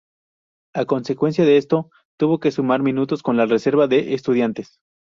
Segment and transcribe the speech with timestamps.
[0.73, 4.79] A consecuencia de esto, tuvo que sumar minutos con la reserva de Estudiantes.